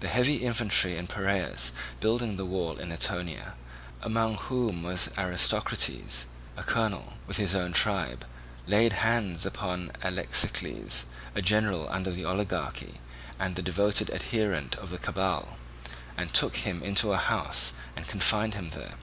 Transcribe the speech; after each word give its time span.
The 0.00 0.08
heavy 0.08 0.44
infantry 0.44 0.98
in 0.98 1.06
Piraeus 1.06 1.72
building 1.98 2.36
the 2.36 2.44
wall 2.44 2.76
in 2.76 2.90
Eetionia, 2.92 3.54
among 4.02 4.34
whom 4.34 4.82
was 4.82 5.08
Aristocrates, 5.16 6.26
a 6.54 6.62
colonel, 6.62 7.14
with 7.26 7.38
his 7.38 7.54
own 7.54 7.72
tribe, 7.72 8.26
laid 8.66 8.92
hands 8.92 9.46
upon 9.46 9.90
Alexicles, 10.02 11.06
a 11.34 11.40
general 11.40 11.88
under 11.88 12.10
the 12.10 12.26
oligarchy 12.26 13.00
and 13.38 13.56
the 13.56 13.62
devoted 13.62 14.10
adherent 14.10 14.76
of 14.76 14.90
the 14.90 14.98
cabal, 14.98 15.56
and 16.14 16.34
took 16.34 16.56
him 16.56 16.82
into 16.82 17.14
a 17.14 17.16
house 17.16 17.72
and 17.96 18.06
confined 18.06 18.52
him 18.56 18.68
there. 18.68 18.96